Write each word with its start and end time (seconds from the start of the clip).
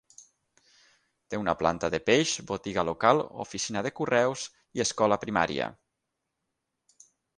Té 1.33 1.39
una 1.41 1.53
planta 1.59 1.89
de 1.95 1.99
peix, 2.07 2.33
botiga 2.51 2.85
local, 2.89 3.21
oficina 3.45 3.83
de 3.89 3.91
correus 4.01 4.47
i 4.81 4.83
escola 4.87 5.19
primària. 5.27 5.69